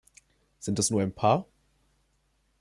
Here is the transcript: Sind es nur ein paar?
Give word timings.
Sind 0.57 0.79
es 0.79 0.89
nur 0.89 1.03
ein 1.03 1.13
paar? 1.13 1.45